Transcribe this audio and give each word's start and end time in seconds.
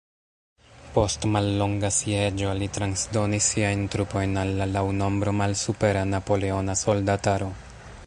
Post 0.95 1.27
mallonga 1.35 1.91
sieĝo, 1.97 2.55
li 2.61 2.71
transdonis 2.79 3.51
siajn 3.53 3.87
trupojn 3.97 4.35
al 4.45 4.57
la 4.63 4.71
laŭ 4.75 4.85
nombro 5.05 5.39
malsupera 5.43 6.05
napoleona 6.17 6.81
soldataro. 6.87 7.57